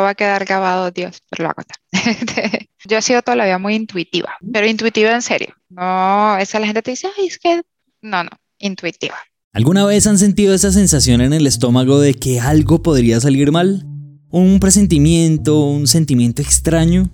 Va 0.00 0.10
a 0.10 0.14
quedar 0.14 0.44
grabado, 0.44 0.90
Dios, 0.90 1.22
pero 1.30 1.44
lo 1.44 1.48
va 1.48 1.52
a 1.52 1.54
contar. 1.54 1.78
Yo 2.88 2.98
he 2.98 3.02
sido 3.02 3.22
toda 3.22 3.36
la 3.36 3.44
vida 3.44 3.58
muy 3.58 3.74
intuitiva, 3.74 4.36
pero 4.52 4.66
intuitiva 4.66 5.12
en 5.12 5.22
serio. 5.22 5.54
No, 5.68 6.36
esa 6.38 6.60
la 6.60 6.66
gente 6.66 6.82
te 6.82 6.92
dice, 6.92 7.08
ay, 7.18 7.26
es 7.26 7.38
que 7.38 7.62
no, 8.02 8.24
no, 8.24 8.30
intuitiva. 8.58 9.16
¿Alguna 9.52 9.84
vez 9.84 10.06
han 10.06 10.18
sentido 10.18 10.54
esa 10.54 10.72
sensación 10.72 11.20
en 11.20 11.32
el 11.32 11.46
estómago 11.46 12.00
de 12.00 12.14
que 12.14 12.38
algo 12.38 12.82
podría 12.82 13.20
salir 13.20 13.50
mal? 13.50 13.84
¿Un 14.30 14.60
presentimiento, 14.60 15.64
un 15.64 15.86
sentimiento 15.86 16.42
extraño? 16.42 17.08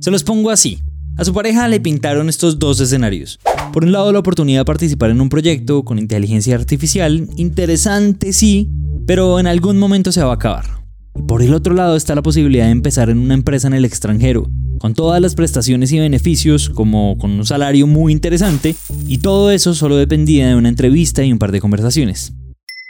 Se 0.00 0.10
los 0.10 0.24
pongo 0.24 0.50
así. 0.50 0.80
A 1.16 1.24
su 1.24 1.32
pareja 1.32 1.68
le 1.68 1.78
pintaron 1.78 2.28
estos 2.28 2.58
dos 2.58 2.80
escenarios. 2.80 3.38
Por 3.72 3.84
un 3.84 3.92
lado, 3.92 4.12
la 4.12 4.18
oportunidad 4.18 4.60
de 4.60 4.64
participar 4.64 5.10
en 5.10 5.20
un 5.20 5.28
proyecto 5.28 5.84
con 5.84 5.98
inteligencia 5.98 6.56
artificial, 6.56 7.28
interesante 7.36 8.32
sí, 8.32 8.70
pero 9.06 9.38
en 9.38 9.46
algún 9.46 9.78
momento 9.78 10.10
se 10.10 10.22
va 10.22 10.32
a 10.32 10.34
acabar. 10.34 10.83
Y 11.14 11.22
por 11.22 11.42
el 11.42 11.54
otro 11.54 11.74
lado 11.74 11.96
está 11.96 12.14
la 12.14 12.22
posibilidad 12.22 12.66
de 12.66 12.72
empezar 12.72 13.10
en 13.10 13.18
una 13.18 13.34
empresa 13.34 13.68
en 13.68 13.74
el 13.74 13.84
extranjero, 13.84 14.48
con 14.78 14.94
todas 14.94 15.20
las 15.20 15.34
prestaciones 15.34 15.92
y 15.92 15.98
beneficios, 15.98 16.70
como 16.70 17.16
con 17.18 17.30
un 17.30 17.46
salario 17.46 17.86
muy 17.86 18.12
interesante, 18.12 18.74
y 19.06 19.18
todo 19.18 19.50
eso 19.50 19.74
solo 19.74 19.96
dependía 19.96 20.48
de 20.48 20.56
una 20.56 20.68
entrevista 20.68 21.22
y 21.22 21.32
un 21.32 21.38
par 21.38 21.52
de 21.52 21.60
conversaciones. 21.60 22.32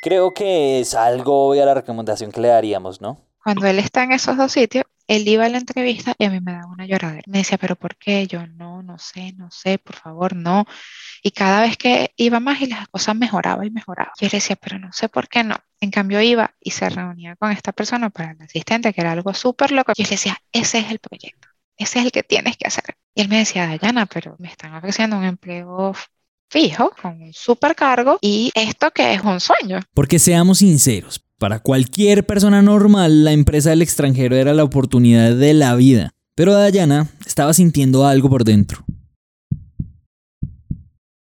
Creo 0.02 0.34
que 0.34 0.80
es 0.80 0.94
algo 0.94 1.48
obvia 1.48 1.64
la 1.64 1.74
recomendación 1.74 2.30
que 2.30 2.40
le 2.40 2.48
daríamos, 2.48 3.00
¿no? 3.00 3.20
Cuando 3.42 3.66
él 3.66 3.78
está 3.78 4.04
en 4.04 4.12
esos 4.12 4.36
dos 4.36 4.52
sitios, 4.52 4.84
él 5.06 5.28
iba 5.28 5.44
a 5.44 5.48
la 5.48 5.58
entrevista 5.58 6.14
y 6.18 6.24
a 6.24 6.30
mí 6.30 6.40
me 6.40 6.52
daba 6.52 6.66
una 6.66 6.86
lloradera. 6.86 7.24
Me 7.26 7.38
decía, 7.38 7.58
pero 7.58 7.76
¿por 7.76 7.96
qué? 7.96 8.26
Yo 8.26 8.46
no, 8.46 8.82
no 8.82 8.98
sé, 8.98 9.32
no 9.34 9.50
sé, 9.50 9.78
por 9.78 9.96
favor, 9.96 10.34
no. 10.34 10.64
Y 11.22 11.30
cada 11.32 11.60
vez 11.62 11.76
que 11.76 12.12
iba 12.16 12.40
más 12.40 12.60
y 12.60 12.66
las 12.66 12.88
cosas 12.88 13.16
mejoraban 13.16 13.66
y 13.66 13.70
mejoraban. 13.70 14.12
Yo 14.20 14.26
le 14.26 14.30
decía, 14.32 14.56
pero 14.56 14.78
no 14.78 14.92
sé 14.92 15.08
por 15.08 15.28
qué 15.28 15.44
no. 15.44 15.56
En 15.80 15.90
cambio 15.90 16.20
iba 16.20 16.54
y 16.60 16.70
se 16.70 16.88
reunía 16.88 17.36
con 17.36 17.50
esta 17.50 17.72
persona 17.72 18.10
para 18.10 18.32
el 18.32 18.42
asistente, 18.42 18.92
que 18.92 19.00
era 19.00 19.12
algo 19.12 19.34
súper 19.34 19.72
loco. 19.72 19.92
Y 19.94 20.02
yo 20.02 20.08
le 20.08 20.10
decía, 20.10 20.38
ese 20.52 20.78
es 20.78 20.90
el 20.90 20.98
proyecto, 20.98 21.48
ese 21.76 21.98
es 21.98 22.04
el 22.06 22.12
que 22.12 22.22
tienes 22.22 22.56
que 22.56 22.66
hacer. 22.66 22.96
Y 23.14 23.20
él 23.20 23.28
me 23.28 23.38
decía, 23.38 23.66
Dayana, 23.66 24.06
pero 24.06 24.36
me 24.38 24.48
están 24.48 24.74
ofreciendo 24.74 25.16
un 25.18 25.24
empleo 25.24 25.94
fijo, 26.48 26.92
con 27.00 27.20
un 27.20 27.32
supercargo, 27.32 28.18
y 28.20 28.50
esto 28.54 28.90
que 28.92 29.14
es 29.14 29.22
un 29.22 29.40
sueño. 29.40 29.80
Porque 29.92 30.18
seamos 30.18 30.58
sinceros, 30.58 31.23
para 31.44 31.60
cualquier 31.60 32.24
persona 32.24 32.62
normal, 32.62 33.22
la 33.22 33.32
empresa 33.32 33.68
del 33.68 33.82
extranjero 33.82 34.34
era 34.34 34.54
la 34.54 34.64
oportunidad 34.64 35.34
de 35.34 35.52
la 35.52 35.74
vida. 35.74 36.14
Pero 36.34 36.54
Dayana 36.54 37.08
estaba 37.26 37.52
sintiendo 37.52 38.06
algo 38.06 38.30
por 38.30 38.44
dentro. 38.44 38.82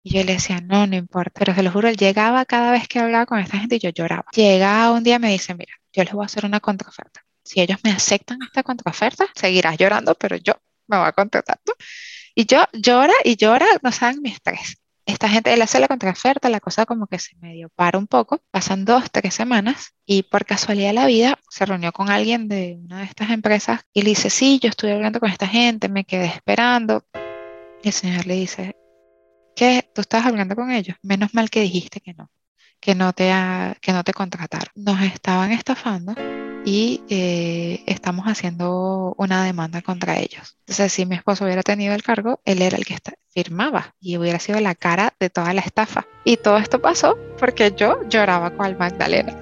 Y 0.04 0.12
yo 0.14 0.24
le 0.24 0.34
decía, 0.34 0.62
no, 0.62 0.86
no 0.86 0.96
importa. 0.96 1.32
Pero 1.40 1.56
se 1.56 1.64
lo 1.64 1.72
juro, 1.72 1.88
él 1.88 1.98
llegaba 1.98 2.46
cada 2.46 2.72
vez 2.72 2.88
que 2.88 3.00
hablaba 3.00 3.26
con 3.26 3.40
esta 3.40 3.58
gente 3.58 3.78
y 3.78 3.80
yo 3.80 3.90
lloraba. 3.90 4.26
Llegaba 4.36 4.96
un 4.96 5.04
día 5.04 5.18
me 5.18 5.32
dice, 5.32 5.56
mira, 5.56 5.74
yo 5.92 6.04
les 6.04 6.14
voy 6.14 6.22
a 6.22 6.28
hacer 6.28 6.46
una 6.46 6.60
contraoferta. 6.60 7.26
Si 7.44 7.60
ellos 7.60 7.80
me 7.84 7.90
aceptan 7.90 8.38
esta 8.44 8.62
contraoferta, 8.62 9.26
seguirás 9.34 9.76
llorando, 9.80 10.14
pero 10.14 10.36
yo 10.36 10.54
me 10.86 11.00
voy 11.00 11.08
a 11.08 11.14
contratar. 11.14 11.60
Y 12.36 12.46
yo 12.46 12.64
llora 12.74 13.14
y 13.24 13.38
llora, 13.38 13.66
no 13.82 13.92
saben 13.92 14.22
mi 14.22 14.30
estrés 14.30 14.81
esta 15.12 15.30
gente, 15.30 15.54
él 15.54 15.62
hace 15.62 15.80
la 15.80 15.88
contraoferta, 15.88 16.50
la 16.50 16.60
cosa 16.60 16.86
como 16.86 17.08
que 17.08 17.20
se 17.20 17.36
medio 17.38 17.70
para 17.76 17.98
un 17.98 18.08
poco, 18.08 18.42
pasan 18.52 18.86
dos, 18.86 19.12
tres 19.12 19.34
semanas 19.34 19.94
y 20.06 20.24
por 20.24 20.46
casualidad 20.46 20.90
de 20.90 20.94
la 20.94 21.06
vida 21.06 21.40
se 21.50 21.66
reunió 21.66 21.92
con 21.92 22.10
alguien 22.10 22.48
de 22.48 22.80
una 22.84 23.00
de 23.00 23.06
estas 23.06 23.30
empresas 23.30 23.82
y 23.94 24.02
le 24.02 24.10
dice, 24.10 24.30
sí, 24.30 24.60
yo 24.62 24.70
estuve 24.70 24.94
hablando 24.94 25.20
con 25.20 25.30
esta 25.30 25.48
gente, 25.48 25.90
me 25.90 26.06
quedé 26.06 26.26
esperando. 26.26 27.06
Y 27.84 27.88
el 27.88 27.94
señor 27.94 28.26
le 28.26 28.36
dice, 28.36 28.76
¿qué? 29.56 29.90
¿Tú 29.94 30.02
estabas 30.02 30.28
hablando 30.28 30.56
con 30.56 30.72
ellos? 30.72 30.98
Menos 31.02 31.34
mal 31.34 31.50
que 31.50 31.62
dijiste 31.62 32.02
que 32.02 32.14
no, 32.14 32.30
que 32.80 32.96
no 32.96 33.14
te, 33.14 33.32
que 33.82 33.94
no 33.94 34.04
te 34.04 34.14
contrataron. 34.14 34.72
Nos 34.76 35.02
estaban 35.02 35.52
estafando 35.52 36.16
y 36.66 37.02
eh, 37.10 37.84
estamos 37.88 38.26
haciendo 38.26 39.16
una 39.18 39.44
demanda 39.44 39.82
contra 39.82 40.20
ellos. 40.20 40.58
Entonces, 40.62 40.94
si 40.94 41.06
mi 41.06 41.16
esposo 41.16 41.46
hubiera 41.46 41.64
tenido 41.64 41.94
el 41.94 42.04
cargo, 42.04 42.40
él 42.46 42.62
era 42.62 42.78
el 42.78 42.86
que 42.86 42.98
firmaba 43.34 43.96
y 44.00 44.18
hubiera 44.18 44.40
sido 44.40 44.60
la 44.60 44.76
cara 44.76 45.14
de 45.20 45.30
toda 45.30 45.54
la 45.54 45.62
estafa. 45.62 46.06
Y 46.24 46.38
todo 46.38 46.58
esto 46.58 46.82
pasó 46.82 47.18
porque 47.40 47.74
yo 47.76 47.98
lloraba 48.10 48.52
con 48.52 48.78
Magdalena. 48.78 49.36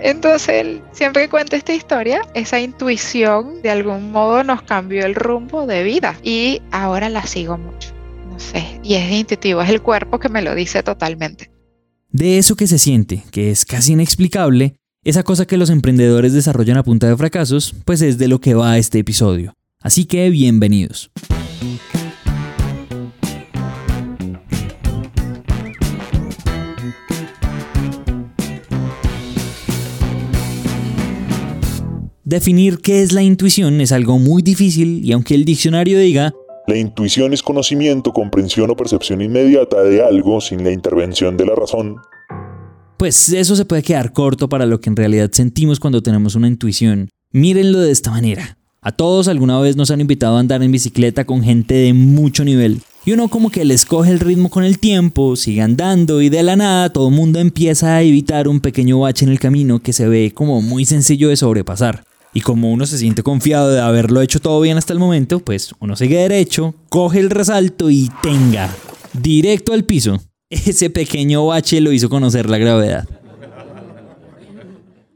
Entonces, 0.00 0.48
él, 0.48 0.82
siempre 0.92 1.22
que 1.22 1.28
cuenta 1.28 1.56
esta 1.56 1.72
historia, 1.72 2.22
esa 2.34 2.60
intuición 2.60 3.62
de 3.62 3.70
algún 3.70 4.10
modo 4.10 4.42
nos 4.42 4.62
cambió 4.62 5.06
el 5.06 5.14
rumbo 5.14 5.66
de 5.66 5.84
vida 5.84 6.18
y 6.22 6.60
ahora 6.72 7.08
la 7.08 7.24
sigo 7.26 7.56
mucho. 7.56 7.90
No 8.28 8.40
sé, 8.40 8.80
y 8.82 8.94
es 8.94 9.10
intuitivo, 9.12 9.62
es 9.62 9.70
el 9.70 9.80
cuerpo 9.80 10.18
que 10.18 10.28
me 10.28 10.42
lo 10.42 10.54
dice 10.54 10.82
totalmente. 10.82 11.50
De 12.08 12.38
eso 12.38 12.56
que 12.56 12.66
se 12.66 12.78
siente, 12.78 13.22
que 13.30 13.50
es 13.50 13.64
casi 13.64 13.92
inexplicable, 13.92 14.74
esa 15.04 15.24
cosa 15.24 15.46
que 15.46 15.56
los 15.56 15.68
emprendedores 15.70 16.32
desarrollan 16.32 16.76
a 16.76 16.84
punta 16.84 17.08
de 17.08 17.16
fracasos, 17.16 17.74
pues 17.84 18.02
es 18.02 18.18
de 18.18 18.28
lo 18.28 18.40
que 18.40 18.54
va 18.54 18.78
este 18.78 19.00
episodio. 19.00 19.54
Así 19.80 20.04
que 20.04 20.30
bienvenidos. 20.30 21.10
Definir 32.22 32.78
qué 32.78 33.02
es 33.02 33.12
la 33.12 33.22
intuición 33.22 33.80
es 33.80 33.92
algo 33.92 34.18
muy 34.18 34.40
difícil 34.40 35.04
y 35.04 35.12
aunque 35.12 35.34
el 35.34 35.44
diccionario 35.44 35.98
diga 35.98 36.32
la 36.68 36.76
intuición 36.76 37.32
es 37.32 37.42
conocimiento, 37.42 38.12
comprensión 38.12 38.70
o 38.70 38.76
percepción 38.76 39.20
inmediata 39.20 39.82
de 39.82 40.00
algo 40.00 40.40
sin 40.40 40.62
la 40.62 40.70
intervención 40.70 41.36
de 41.36 41.44
la 41.44 41.56
razón, 41.56 41.96
pues 43.02 43.30
eso 43.30 43.56
se 43.56 43.64
puede 43.64 43.82
quedar 43.82 44.12
corto 44.12 44.48
para 44.48 44.64
lo 44.64 44.80
que 44.80 44.88
en 44.88 44.94
realidad 44.94 45.28
sentimos 45.32 45.80
cuando 45.80 46.04
tenemos 46.04 46.36
una 46.36 46.46
intuición. 46.46 47.08
Mírenlo 47.32 47.80
de 47.80 47.90
esta 47.90 48.12
manera. 48.12 48.58
A 48.80 48.92
todos 48.92 49.26
alguna 49.26 49.58
vez 49.58 49.74
nos 49.74 49.90
han 49.90 50.00
invitado 50.00 50.36
a 50.36 50.38
andar 50.38 50.62
en 50.62 50.70
bicicleta 50.70 51.24
con 51.24 51.42
gente 51.42 51.74
de 51.74 51.94
mucho 51.94 52.44
nivel. 52.44 52.80
Y 53.04 53.10
uno 53.10 53.26
como 53.26 53.50
que 53.50 53.64
les 53.64 53.86
coge 53.86 54.12
el 54.12 54.20
ritmo 54.20 54.50
con 54.50 54.62
el 54.62 54.78
tiempo, 54.78 55.34
sigue 55.34 55.62
andando 55.62 56.22
y 56.22 56.28
de 56.28 56.44
la 56.44 56.54
nada 56.54 56.92
todo 56.92 57.08
el 57.08 57.14
mundo 57.16 57.40
empieza 57.40 57.96
a 57.96 58.02
evitar 58.02 58.46
un 58.46 58.60
pequeño 58.60 59.00
bache 59.00 59.24
en 59.24 59.32
el 59.32 59.40
camino 59.40 59.80
que 59.80 59.92
se 59.92 60.06
ve 60.06 60.30
como 60.32 60.62
muy 60.62 60.84
sencillo 60.84 61.28
de 61.28 61.36
sobrepasar. 61.36 62.04
Y 62.32 62.42
como 62.42 62.70
uno 62.70 62.86
se 62.86 62.98
siente 62.98 63.24
confiado 63.24 63.72
de 63.72 63.80
haberlo 63.80 64.20
hecho 64.20 64.38
todo 64.38 64.60
bien 64.60 64.78
hasta 64.78 64.92
el 64.92 65.00
momento, 65.00 65.40
pues 65.40 65.74
uno 65.80 65.96
sigue 65.96 66.18
derecho, 66.18 66.76
coge 66.88 67.18
el 67.18 67.30
resalto 67.30 67.90
y 67.90 68.12
tenga, 68.22 68.72
directo 69.12 69.72
al 69.72 69.82
piso. 69.82 70.20
Ese 70.52 70.90
pequeño 70.90 71.46
bache 71.46 71.80
lo 71.80 71.92
hizo 71.92 72.10
conocer 72.10 72.50
la 72.50 72.58
gravedad. 72.58 73.08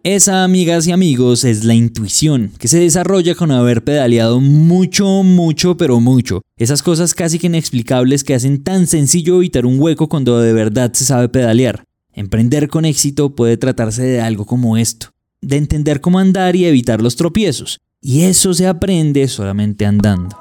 Esa, 0.03 0.45
amigas 0.45 0.87
y 0.87 0.93
amigos, 0.93 1.45
es 1.45 1.65
la 1.65 1.75
intuición, 1.75 2.53
que 2.59 2.69
se 2.69 2.79
desarrolla 2.79 3.35
con 3.35 3.51
haber 3.51 3.85
pedaleado 3.85 4.41
mucho, 4.41 5.23
mucho, 5.25 5.77
pero 5.77 6.01
mucho. 6.01 6.41
Esas 6.57 6.83
cosas 6.83 7.13
casi 7.13 7.39
que 7.39 7.49
inexplicables 7.49 8.25
que 8.25 8.35
hacen 8.35 8.63
tan 8.63 8.87
sencillo 8.87 9.37
evitar 9.37 9.67
un 9.67 9.79
hueco 9.79 10.09
cuando 10.09 10.41
de 10.41 10.55
verdad 10.55 10.95
se 10.95 11.05
sabe 11.05 11.29
pedalear. 11.29 11.85
Emprender 12.15 12.69
con 12.69 12.87
éxito 12.87 13.35
puede 13.35 13.59
tratarse 13.59 14.05
de 14.05 14.23
algo 14.23 14.47
como 14.47 14.79
esto, 14.79 15.09
de 15.43 15.59
entender 15.59 16.01
cómo 16.01 16.19
andar 16.19 16.57
y 16.57 16.65
evitar 16.65 17.03
los 17.03 17.17
tropiezos. 17.17 17.79
Y 18.01 18.23
eso 18.23 18.55
se 18.55 18.67
aprende 18.67 19.29
solamente 19.29 19.85
andando. 19.85 20.35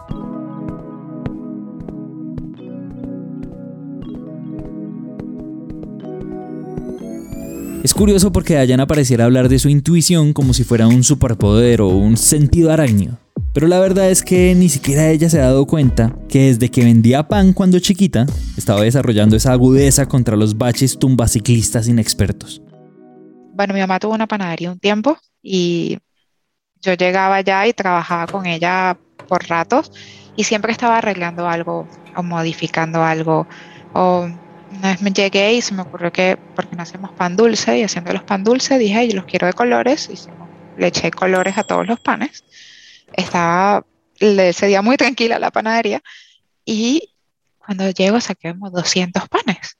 Es 7.85 7.93
curioso 7.93 8.31
porque 8.31 8.55
Dayana 8.55 8.87
pareciera 8.87 9.25
hablar 9.25 9.47
de 9.47 9.59
su 9.59 9.69
intuición 9.69 10.33
como 10.33 10.55
si 10.55 10.63
fuera 10.63 10.87
un 10.87 11.03
superpoder 11.03 11.81
o 11.81 11.89
un 11.89 12.17
sentido 12.17 12.71
araño. 12.71 13.19
Pero 13.53 13.67
la 13.67 13.79
verdad 13.79 14.09
es 14.09 14.23
que 14.23 14.55
ni 14.55 14.69
siquiera 14.69 15.07
ella 15.11 15.29
se 15.29 15.39
ha 15.39 15.43
dado 15.43 15.67
cuenta 15.67 16.17
que 16.27 16.47
desde 16.47 16.71
que 16.71 16.83
vendía 16.83 17.27
pan 17.27 17.53
cuando 17.53 17.77
chiquita, 17.77 18.25
estaba 18.57 18.81
desarrollando 18.81 19.35
esa 19.35 19.51
agudeza 19.51 20.07
contra 20.07 20.35
los 20.35 20.57
baches 20.57 20.97
tumbaciclistas 20.97 21.87
inexpertos. 21.87 22.59
Bueno, 23.53 23.75
mi 23.75 23.81
mamá 23.81 23.99
tuvo 23.99 24.15
una 24.15 24.25
panadería 24.25 24.71
un 24.71 24.79
tiempo 24.79 25.19
y 25.43 25.99
yo 26.81 26.95
llegaba 26.95 27.35
allá 27.35 27.67
y 27.67 27.73
trabajaba 27.73 28.25
con 28.25 28.47
ella 28.47 28.97
por 29.27 29.47
ratos 29.47 29.91
y 30.35 30.43
siempre 30.43 30.71
estaba 30.71 30.97
arreglando 30.97 31.47
algo 31.47 31.87
o 32.15 32.23
modificando 32.23 33.03
algo 33.03 33.45
o 33.93 34.27
una 34.71 34.89
vez 34.89 35.01
me 35.03 35.11
llegué 35.11 35.53
y 35.53 35.61
se 35.61 35.73
me 35.75 35.83
ocurrió 35.83 36.11
que, 36.11 36.37
porque 36.55 36.75
no 36.75 36.83
hacemos 36.83 37.11
pan 37.11 37.35
dulce, 37.35 37.77
y 37.77 37.83
haciendo 37.83 38.13
los 38.13 38.23
pan 38.23 38.43
dulce 38.43 38.77
dije, 38.77 39.07
yo 39.07 39.15
los 39.15 39.25
quiero 39.25 39.47
de 39.47 39.53
colores, 39.53 40.09
y 40.11 40.17
le 40.79 40.87
eché 40.87 41.11
colores 41.11 41.57
a 41.57 41.63
todos 41.63 41.87
los 41.87 41.99
panes. 41.99 42.43
Estaba 43.13 43.85
ese 44.19 44.67
día 44.67 44.81
muy 44.81 44.97
tranquila 44.97 45.39
la 45.39 45.51
panadería, 45.51 46.01
y 46.63 47.13
cuando 47.57 47.89
llego 47.89 48.19
saqué 48.21 48.51
como 48.51 48.69
200 48.69 49.27
panes. 49.27 49.77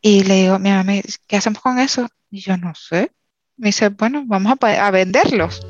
Y 0.00 0.24
le 0.24 0.42
digo 0.42 0.58
mi 0.58 0.70
mamá, 0.70 0.92
¿qué 1.26 1.36
hacemos 1.36 1.60
con 1.60 1.78
eso? 1.78 2.08
Y 2.30 2.40
yo 2.40 2.56
no 2.56 2.74
sé. 2.74 3.10
Me 3.56 3.68
dice, 3.68 3.88
bueno, 3.88 4.22
vamos 4.26 4.56
a, 4.60 4.86
a 4.86 4.90
venderlos. 4.90 5.66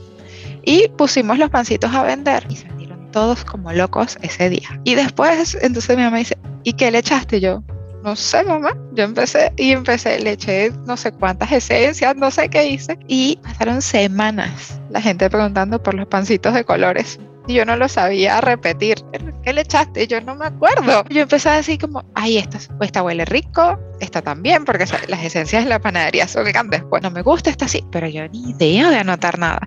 Y 0.62 0.88
pusimos 0.88 1.38
los 1.38 1.49
pancitos 1.49 1.94
a 1.94 2.02
vender 2.02 2.46
y 2.50 2.56
se 2.56 2.69
todos 3.11 3.44
como 3.44 3.73
locos 3.73 4.19
ese 4.23 4.50
día. 4.50 4.81
Y 4.84 4.94
después, 4.94 5.56
entonces 5.61 5.96
mi 5.96 6.02
mamá 6.02 6.19
dice, 6.19 6.37
¿y 6.62 6.75
qué 6.75 6.91
le 6.91 6.99
echaste 6.99 7.41
yo? 7.41 7.62
No 8.03 8.17
sé, 8.17 8.45
mamá. 8.45 8.77
Yo 8.93 9.05
empecé 9.05 9.53
y 9.56 9.73
empecé, 9.73 10.21
le 10.21 10.33
eché 10.33 10.73
no 10.87 10.97
sé 10.97 11.12
cuántas 11.12 11.50
esencias, 11.53 12.17
no 12.17 12.31
sé 12.31 12.49
qué 12.49 12.67
hice. 12.67 12.99
Y 13.09 13.39
pasaron 13.43 13.83
semanas 13.83 14.81
la 14.91 15.00
gente 15.00 15.29
preguntando 15.29 15.83
por 15.83 15.95
los 15.95 16.06
pancitos 16.06 16.55
de 16.55 16.65
colores. 16.65 17.19
Y 17.47 17.55
yo 17.55 17.65
no 17.65 17.77
lo 17.77 17.89
sabía 17.89 18.41
repetir. 18.43 18.99
¿Qué 19.43 19.55
le 19.55 19.62
echaste? 19.62 20.06
Yo 20.06 20.21
no 20.21 20.35
me 20.35 20.47
acuerdo. 20.47 21.05
Yo 21.09 21.23
empecé 21.23 21.49
a 21.49 21.56
decir 21.56 21.79
como, 21.79 22.05
ay, 22.15 22.37
esta, 22.37 22.59
esta 22.83 23.03
huele 23.03 23.25
rico, 23.25 23.79
esta 24.01 24.21
también, 24.21 24.67
porque 24.67 24.85
las 25.09 25.25
esencias 25.25 25.65
de 25.65 25.71
la 25.71 25.79
panadería 25.79 26.29
son 26.29 26.44
grandes. 26.44 26.83
Pues 26.91 27.03
no 27.03 27.11
me 27.11 27.23
gusta 27.23 27.49
esta 27.49 27.67
sí, 27.67 27.83
pero 27.91 28.06
yo 28.06 28.29
ni 28.29 28.51
idea 28.51 28.91
de 28.91 28.99
anotar 28.99 29.39
nada. 29.39 29.67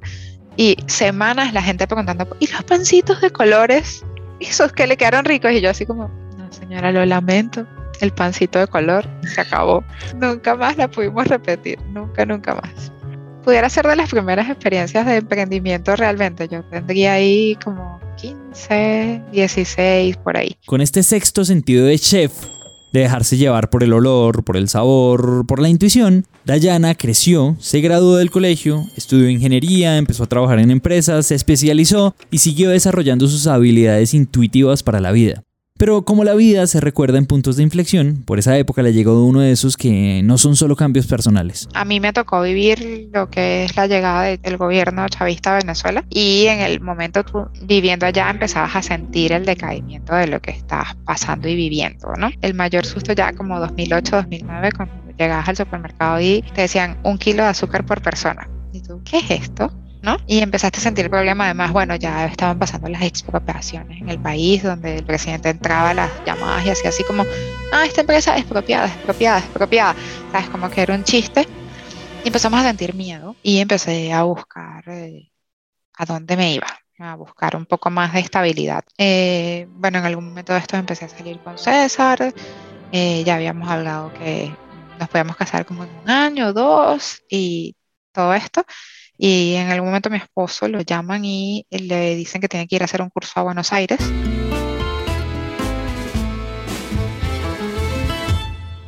Y 0.58 0.78
semanas 0.86 1.54
la 1.54 1.64
gente 1.64 1.88
preguntando, 1.88 2.28
¿y 2.40 2.48
los 2.52 2.64
pancitos 2.64 3.20
de 3.20 3.32
colores? 3.32 4.06
Esos 4.40 4.74
que 4.74 4.86
le 4.86 4.96
quedaron 4.96 5.26
ricos. 5.26 5.52
Y 5.52 5.62
yo 5.62 5.72
así 5.72 5.88
como, 5.88 6.08
no 6.38 6.52
señora, 6.52 6.92
lo 6.92 7.04
lamento 7.06 7.66
el 8.02 8.12
pancito 8.12 8.60
de 8.60 8.68
color 8.68 9.08
se 9.24 9.42
acabó. 9.42 9.84
Nunca 10.20 10.56
más 10.56 10.78
la 10.78 10.90
pudimos 10.90 11.28
repetir, 11.28 11.80
nunca, 11.94 12.26
nunca 12.26 12.56
más. 12.56 12.92
Pudiera 13.44 13.70
ser 13.70 13.88
de 13.88 13.96
las 13.96 14.12
primeras 14.12 14.50
experiencias 14.50 15.06
de 15.06 15.18
emprendimiento 15.18 15.96
realmente. 15.96 16.48
Yo 16.48 16.64
tendría 16.66 17.14
ahí 17.14 17.58
como 17.64 18.00
15, 18.18 19.24
16, 19.32 20.18
por 20.18 20.38
ahí. 20.38 20.56
Con 20.66 20.82
este 20.82 21.02
sexto 21.02 21.44
sentido 21.44 21.86
de 21.86 21.98
chef, 21.98 22.32
de 22.94 23.02
dejarse 23.02 23.38
llevar 23.38 23.70
por 23.70 23.84
el 23.84 23.94
olor, 23.94 24.44
por 24.44 24.58
el 24.58 24.70
sabor, 24.70 25.46
por 25.48 25.60
la 25.60 25.70
intuición, 25.70 26.26
Dayana 26.46 26.96
creció, 26.96 27.56
se 27.60 27.82
graduó 27.82 28.18
del 28.18 28.32
colegio, 28.32 28.84
estudió 28.96 29.30
ingeniería, 29.30 29.98
empezó 29.98 30.24
a 30.24 30.28
trabajar 30.28 30.60
en 30.60 30.72
empresas, 30.72 31.28
se 31.28 31.36
especializó 31.36 32.16
y 32.30 32.40
siguió 32.40 32.70
desarrollando 32.70 33.28
sus 33.28 33.48
habilidades 33.48 34.14
intuitivas 34.14 34.84
para 34.84 35.00
la 35.00 35.12
vida. 35.12 35.44
Pero 35.82 36.04
como 36.04 36.24
la 36.24 36.36
vida 36.36 36.68
se 36.68 36.80
recuerda 36.80 37.18
en 37.18 37.26
puntos 37.26 37.56
de 37.56 37.64
inflexión, 37.64 38.22
por 38.24 38.38
esa 38.38 38.56
época 38.56 38.84
le 38.84 38.94
llegó 38.94 39.26
uno 39.26 39.40
de 39.40 39.52
esos 39.52 39.78
que 39.78 40.22
no 40.24 40.38
son 40.38 40.56
solo 40.56 40.76
cambios 40.76 41.08
personales. 41.08 41.68
A 41.74 41.86
mí 41.86 42.00
me 42.00 42.14
tocó 42.14 42.44
vivir 42.44 43.10
lo 43.12 43.32
que 43.32 43.64
es 43.64 43.76
la 43.76 43.88
llegada 43.88 44.38
del 44.38 44.58
gobierno 44.58 45.10
chavista 45.10 45.56
a 45.56 45.58
Venezuela 45.58 46.06
y 46.08 46.46
en 46.46 46.60
el 46.60 46.82
momento 46.82 47.24
tú 47.24 47.48
viviendo 47.64 48.06
allá 48.06 48.30
empezabas 48.30 48.76
a 48.76 48.84
sentir 48.84 49.32
el 49.32 49.44
decaimiento 49.44 50.14
de 50.14 50.28
lo 50.28 50.40
que 50.40 50.52
estabas 50.52 50.96
pasando 51.04 51.48
y 51.48 51.56
viviendo, 51.56 52.14
¿no? 52.16 52.30
El 52.44 52.54
mayor 52.54 52.86
susto 52.86 53.14
ya 53.14 53.34
como 53.34 53.60
2008, 53.60 54.18
2009 54.18 54.70
cuando 54.78 54.94
llegabas 55.18 55.50
al 55.50 55.58
supermercado 55.58 56.22
y 56.22 56.44
te 56.54 56.62
decían 56.62 57.00
un 57.02 57.18
kilo 57.18 57.42
de 57.42 57.50
azúcar 57.50 57.88
por 57.88 58.04
persona. 58.04 58.48
¿Y 58.72 58.84
tú 58.84 59.02
qué 59.04 59.18
es 59.18 59.32
esto? 59.32 59.74
¿No? 60.02 60.18
Y 60.28 60.40
empezaste 60.40 60.80
a 60.80 60.82
sentir 60.82 61.06
el 61.06 61.12
problema, 61.12 61.46
además, 61.46 61.72
bueno, 61.72 61.96
ya 61.96 62.26
estaban 62.26 62.58
pasando 62.58 62.90
las 62.90 63.04
expropiaciones 63.04 64.02
en 64.02 64.10
el 64.10 64.20
país, 64.20 64.64
donde 64.64 64.98
el 64.98 65.06
presidente 65.06 65.50
entraba 65.50 65.92
a 65.92 65.94
las 65.94 66.12
llamadas 66.26 66.66
y 66.66 66.70
hacía 66.70 66.90
así 66.90 67.04
como, 67.04 67.24
ah, 67.72 67.86
esta 67.86 68.02
empresa 68.02 68.36
es 68.36 68.42
expropiada, 68.42 68.88
expropiada, 68.88 69.40
expropiada, 69.40 69.96
¿sabes? 70.32 70.50
Como 70.50 70.70
que 70.70 70.82
era 70.82 70.96
un 70.96 71.04
chiste. 71.04 71.48
Y 72.24 72.28
empezamos 72.28 72.60
a 72.60 72.64
sentir 72.64 72.94
miedo 72.94 73.36
y 73.44 73.60
empecé 73.60 74.14
a 74.14 74.24
buscar 74.24 74.84
eh, 74.88 75.32
a 75.98 76.06
dónde 76.06 76.38
me 76.38 76.54
iba, 76.54 76.68
a 77.00 77.16
buscar 77.16 77.56
un 77.56 77.66
poco 77.66 77.90
más 77.90 78.14
de 78.14 78.20
estabilidad. 78.20 78.84
Eh, 78.98 79.68
bueno, 79.70 80.00
en 80.00 80.06
algún 80.06 80.26
momento 80.26 80.54
de 80.54 80.60
esto 80.60 80.78
empecé 80.78 81.06
a 81.06 81.10
salir 81.10 81.40
con 81.40 81.58
César, 81.58 82.34
eh, 82.92 83.24
ya 83.24 83.36
habíamos 83.36 83.70
hablado 83.70 84.14
que 84.14 84.54
nos 85.00 85.10
podíamos 85.10 85.36
casar 85.36 85.66
como 85.66 85.84
en 85.84 85.90
un 86.04 86.10
año 86.10 86.54
dos 86.54 87.24
y 87.30 87.76
todo 88.12 88.34
esto. 88.34 88.66
Y 89.24 89.54
en 89.54 89.70
algún 89.70 89.90
momento 89.90 90.10
mi 90.10 90.18
esposo 90.18 90.68
lo 90.68 90.82
llaman 90.82 91.24
y 91.24 91.68
le 91.70 92.16
dicen 92.16 92.42
que 92.42 92.48
tiene 92.48 92.68
que 92.68 92.78
ir 92.78 92.82
a 92.82 92.86
hacer 92.86 93.04
un 93.04 93.12
curso 93.12 93.40
a 93.40 93.44
Buenos 93.44 93.72
Aires. 93.72 94.00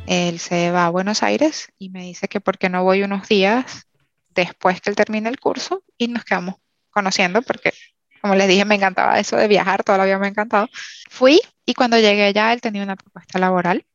Él 0.08 0.40
se 0.40 0.72
va 0.72 0.86
a 0.86 0.90
Buenos 0.90 1.22
Aires 1.22 1.68
y 1.78 1.90
me 1.90 2.02
dice 2.02 2.26
que 2.26 2.40
por 2.40 2.58
qué 2.58 2.68
no 2.68 2.82
voy 2.82 3.04
unos 3.04 3.28
días 3.28 3.86
después 4.30 4.80
que 4.80 4.90
él 4.90 4.96
termine 4.96 5.28
el 5.28 5.38
curso 5.38 5.84
y 5.96 6.08
nos 6.08 6.24
quedamos 6.24 6.56
conociendo 6.90 7.40
porque, 7.40 7.72
como 8.20 8.34
les 8.34 8.48
dije, 8.48 8.64
me 8.64 8.74
encantaba 8.74 9.20
eso 9.20 9.36
de 9.36 9.46
viajar, 9.46 9.84
todavía 9.84 10.18
me 10.18 10.26
ha 10.26 10.30
encantado. 10.30 10.66
Fui 11.10 11.40
y 11.64 11.74
cuando 11.74 11.96
llegué 11.96 12.32
ya 12.32 12.52
él 12.52 12.60
tenía 12.60 12.82
una 12.82 12.96
propuesta 12.96 13.38
laboral 13.38 13.86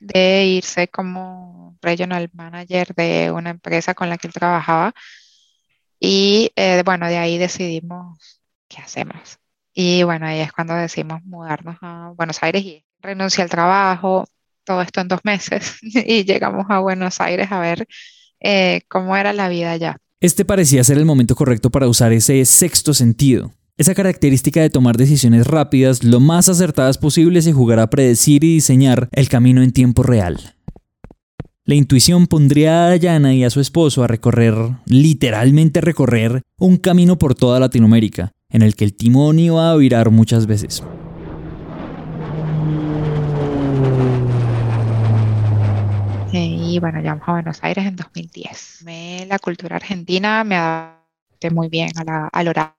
de 0.00 0.46
irse 0.46 0.88
como 0.88 1.76
regional 1.82 2.30
manager 2.32 2.94
de 2.94 3.30
una 3.30 3.50
empresa 3.50 3.92
con 3.92 4.08
la 4.08 4.16
que 4.16 4.28
él 4.28 4.32
trabajaba 4.32 4.94
y 6.04 6.50
eh, 6.54 6.82
bueno, 6.84 7.08
de 7.08 7.16
ahí 7.16 7.38
decidimos 7.38 8.18
qué 8.68 8.82
hacemos. 8.82 9.38
Y 9.72 10.02
bueno, 10.02 10.26
ahí 10.26 10.40
es 10.40 10.52
cuando 10.52 10.74
decidimos 10.74 11.24
mudarnos 11.24 11.78
a 11.80 12.12
Buenos 12.14 12.42
Aires 12.42 12.62
y 12.62 12.84
renuncié 13.00 13.42
al 13.42 13.48
trabajo, 13.48 14.26
todo 14.64 14.82
esto 14.82 15.00
en 15.00 15.08
dos 15.08 15.20
meses, 15.24 15.78
y 15.82 16.24
llegamos 16.24 16.66
a 16.68 16.80
Buenos 16.80 17.22
Aires 17.22 17.50
a 17.50 17.58
ver 17.58 17.88
eh, 18.40 18.82
cómo 18.88 19.16
era 19.16 19.32
la 19.32 19.48
vida 19.48 19.72
allá. 19.72 19.96
Este 20.20 20.44
parecía 20.44 20.84
ser 20.84 20.98
el 20.98 21.06
momento 21.06 21.34
correcto 21.34 21.70
para 21.70 21.88
usar 21.88 22.12
ese 22.12 22.44
sexto 22.44 22.92
sentido. 22.92 23.54
Esa 23.78 23.94
característica 23.94 24.60
de 24.60 24.70
tomar 24.70 24.98
decisiones 24.98 25.46
rápidas, 25.46 26.04
lo 26.04 26.20
más 26.20 26.50
acertadas 26.50 26.98
posibles 26.98 27.46
y 27.46 27.52
jugar 27.52 27.80
a 27.80 27.88
predecir 27.88 28.44
y 28.44 28.54
diseñar 28.54 29.08
el 29.12 29.30
camino 29.30 29.62
en 29.62 29.72
tiempo 29.72 30.02
real. 30.02 30.53
La 31.66 31.74
intuición 31.74 32.26
pondría 32.26 32.84
a 32.84 32.88
Dayana 32.90 33.32
y 33.32 33.42
a 33.42 33.48
su 33.48 33.58
esposo 33.58 34.04
a 34.04 34.06
recorrer, 34.06 34.54
literalmente 34.84 35.80
recorrer, 35.80 36.42
un 36.58 36.76
camino 36.76 37.16
por 37.16 37.34
toda 37.34 37.58
Latinoamérica, 37.58 38.32
en 38.50 38.60
el 38.60 38.76
que 38.76 38.84
el 38.84 38.94
timón 38.94 39.38
iba 39.38 39.70
a 39.70 39.76
virar 39.76 40.10
muchas 40.10 40.46
veces. 40.46 40.82
Y 46.32 46.78
bueno, 46.80 46.98
llegamos 46.98 47.26
a 47.26 47.32
Buenos 47.32 47.58
Aires 47.62 47.86
en 47.86 47.96
2010. 47.96 48.82
Me, 48.84 49.24
la 49.26 49.38
cultura 49.38 49.76
argentina 49.76 50.44
me 50.44 50.56
adapté 50.56 51.50
muy 51.50 51.70
bien 51.70 51.88
a 51.96 52.04
la, 52.04 52.28
al 52.30 52.48
horario, 52.48 52.74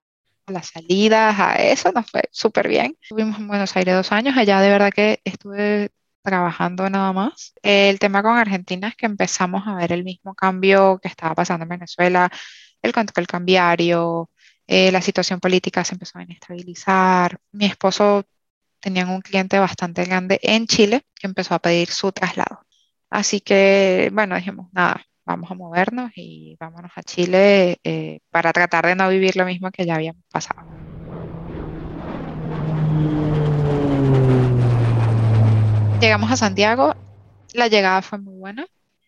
a 0.46 0.52
las 0.52 0.68
salidas, 0.68 1.40
a 1.40 1.56
eso 1.56 1.92
nos 1.92 2.12
fue 2.12 2.22
súper 2.30 2.68
bien. 2.68 2.96
Estuvimos 3.02 3.40
en 3.40 3.48
Buenos 3.48 3.76
Aires 3.76 3.96
dos 3.96 4.12
años, 4.12 4.38
allá 4.38 4.62
de 4.62 4.70
verdad 4.70 4.92
que 4.94 5.22
estuve 5.24 5.90
trabajando 6.26 6.90
nada 6.90 7.14
más. 7.14 7.54
El 7.64 8.00
tema 8.00 8.22
con 8.24 8.38
Argentina 8.38 8.90
es 8.90 8.96
que 8.96 9.06
empezamos 9.06 9.64
a 9.68 9.76
ver 9.76 9.94
el 9.94 10.04
mismo 10.04 10.36
cambio 10.36 11.00
que 11.02 11.08
estaba 11.08 11.36
pasando 11.36 11.64
en 11.64 11.70
Venezuela, 11.70 12.30
el 12.82 12.94
control 12.94 13.28
cambiario, 13.28 14.30
eh, 14.68 14.92
la 14.92 15.02
situación 15.02 15.40
política 15.40 15.84
se 15.86 15.96
empezó 15.96 16.20
a 16.20 16.24
inestabilizar. 16.24 17.38
Mi 17.52 17.66
esposo 17.66 18.26
tenía 18.80 19.06
un 19.08 19.22
cliente 19.22 19.60
bastante 19.60 20.06
grande 20.06 20.40
en 20.44 20.68
Chile 20.68 21.04
que 21.16 21.28
empezó 21.28 21.56
a 21.56 21.60
pedir 21.60 21.90
su 21.90 22.12
traslado. 22.12 22.62
Así 23.10 23.42
que, 23.42 24.10
bueno, 24.14 24.36
dijimos, 24.36 24.68
nada, 24.74 25.04
vamos 25.26 25.50
a 25.52 25.56
movernos 25.56 26.12
y 26.16 26.56
vámonos 26.60 26.92
a 26.96 27.04
Chile 27.04 27.80
eh, 27.84 28.20
para 28.30 28.54
tratar 28.54 28.86
de 28.88 28.96
no 28.96 29.10
vivir 29.10 29.36
lo 29.38 29.46
mismo 29.46 29.72
que 29.72 29.86
ya 29.86 29.96
habíamos 29.96 30.24
pasado. 30.32 30.66
Llegamos 36.02 36.32
a 36.32 36.38
Santiago, 36.38 36.94
la 37.54 37.68
llegada 37.68 38.02
fue 38.02 38.20
muy 38.20 38.36
buena. 38.38 38.68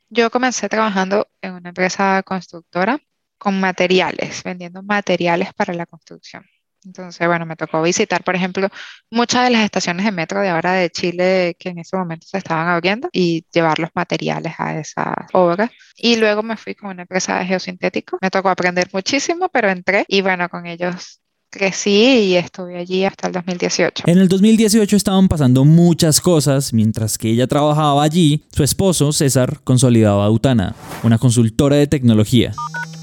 Yo 0.10 0.32
comencé 0.32 0.70
trabajando 0.70 1.28
en 1.42 1.54
una 1.54 1.70
empresa 1.70 2.24
constructora 2.24 3.00
con 3.38 3.60
materiales, 3.60 4.42
vendiendo 4.44 4.82
materiales 4.82 5.54
para 5.54 5.74
la 5.74 5.86
construcción. 5.86 6.46
Entonces, 6.86 7.28
bueno, 7.28 7.46
me 7.46 7.58
tocó 7.58 7.82
visitar, 7.82 8.24
por 8.24 8.36
ejemplo, 8.36 8.70
muchas 9.12 9.44
de 9.44 9.50
las 9.50 9.66
estaciones 9.66 10.06
de 10.06 10.12
metro 10.12 10.40
de 10.40 10.48
ahora 10.48 10.74
de 10.74 10.90
Chile 10.90 11.58
que 11.60 11.70
en 11.70 11.80
ese 11.80 11.98
momento 11.98 12.26
se 12.26 12.38
estaban 12.38 12.70
abriendo 12.70 13.10
y 13.12 13.46
llevar 13.52 13.80
los 13.80 13.90
materiales 13.94 14.54
a 14.58 14.80
esas 14.80 15.14
obras. 15.34 15.70
Y 15.98 16.16
luego 16.16 16.44
me 16.44 16.56
fui 16.56 16.76
con 16.76 16.92
una 16.92 17.02
empresa 17.02 17.40
de 17.40 17.46
geosintético. 17.46 18.18
Me 18.22 18.30
tocó 18.32 18.50
aprender 18.50 18.88
muchísimo, 18.94 19.50
pero 19.50 19.70
entré 19.70 20.06
y 20.08 20.22
bueno, 20.22 20.48
con 20.48 20.66
ellos 20.66 21.20
crecí 21.58 21.92
y 21.92 22.36
estuve 22.36 22.78
allí 22.78 23.04
hasta 23.04 23.28
el 23.28 23.34
2018. 23.34 24.04
En 24.06 24.18
el 24.18 24.28
2018 24.28 24.96
estaban 24.96 25.28
pasando 25.28 25.66
muchas 25.66 26.22
cosas, 26.22 26.74
mientras 26.74 27.18
que 27.18 27.30
ella 27.30 27.48
trabajaba 27.48 28.04
allí, 28.04 28.44
su 28.52 28.64
esposo, 28.64 29.12
César, 29.12 29.60
consolidaba 29.64 30.26
Autana, 30.26 30.76
una 31.04 31.18
consultora 31.18 31.76
de 31.78 31.88
tecnología. 31.88 32.54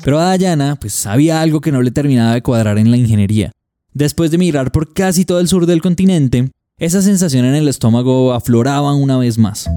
Pero 0.05 0.19
a 0.19 0.25
Dayana, 0.25 0.77
pues 0.77 1.07
había 1.07 1.41
algo 1.41 1.61
que 1.61 1.73
no 1.73 1.83
le 1.83 1.91
terminaba 1.91 2.35
de 2.35 2.43
cuadrar 2.43 2.79
en 2.79 2.91
la 2.91 2.97
ingeniería. 2.97 3.51
Después 3.93 4.31
de 4.31 4.39
mirar 4.39 4.71
por 4.71 4.93
casi 4.93 5.25
todo 5.25 5.41
el 5.41 5.49
sur 5.49 5.67
del 5.67 5.81
continente, 5.81 6.51
esa 6.79 7.01
sensación 7.03 7.45
en 7.45 7.55
el 7.55 7.69
estómago 7.69 8.33
afloraba 8.33 8.95
una 8.95 9.17
vez 9.17 9.39
más. 9.39 9.71